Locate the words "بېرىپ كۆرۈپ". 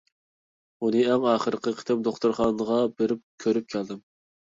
3.03-3.69